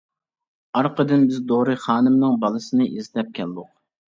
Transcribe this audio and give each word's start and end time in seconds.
ئارقىدىن 0.79 1.27
بىز 1.33 1.37
دورى 1.53 1.77
خانىمنىڭ 1.85 2.41
بالىسىنى 2.47 2.89
ئىزدەپ 2.97 3.31
كەلدۇق. 3.41 3.71